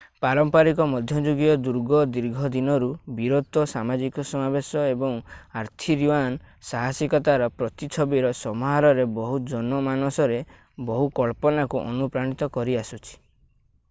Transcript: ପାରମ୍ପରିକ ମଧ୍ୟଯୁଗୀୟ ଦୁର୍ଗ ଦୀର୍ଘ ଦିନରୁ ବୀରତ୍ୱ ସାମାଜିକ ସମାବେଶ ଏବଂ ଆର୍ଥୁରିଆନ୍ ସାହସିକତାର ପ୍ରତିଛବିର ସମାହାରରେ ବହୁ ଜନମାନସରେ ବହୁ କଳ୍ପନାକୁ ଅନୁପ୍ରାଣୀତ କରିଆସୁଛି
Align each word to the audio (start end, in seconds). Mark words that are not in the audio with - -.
ପାରମ୍ପରିକ 0.25 0.85
ମଧ୍ୟଯୁଗୀୟ 0.91 1.57
ଦୁର୍ଗ 1.65 1.97
ଦୀର୍ଘ 2.13 2.49
ଦିନରୁ 2.55 2.87
ବୀରତ୍ୱ 3.19 3.67
ସାମାଜିକ 3.73 4.25
ସମାବେଶ 4.29 4.85
ଏବଂ 4.95 5.19
ଆର୍ଥୁରିଆନ୍ 5.61 6.39
ସାହସିକତାର 6.71 7.51
ପ୍ରତିଛବିର 7.61 8.33
ସମାହାରରେ 8.41 9.07
ବହୁ 9.21 9.39
ଜନମାନସରେ 9.55 10.43
ବହୁ 10.91 11.07
କଳ୍ପନାକୁ 11.23 11.85
ଅନୁପ୍ରାଣୀତ 11.93 12.53
କରିଆସୁଛି 12.59 13.17